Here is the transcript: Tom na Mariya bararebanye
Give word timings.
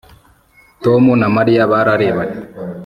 Tom 0.83 1.03
na 1.19 1.27
Mariya 1.35 1.69
bararebanye 1.71 2.37